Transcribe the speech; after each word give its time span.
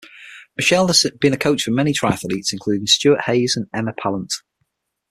Michelle 0.57 0.87
has 0.87 1.05
been 1.19 1.31
a 1.31 1.37
coach 1.37 1.61
for 1.61 1.69
many 1.69 1.93
traithletes 1.93 2.51
including 2.51 2.87
Stuart 2.87 3.21
Hayes 3.25 3.55
and 3.55 3.67
Emma 3.71 3.93
Pallent. 3.93 4.33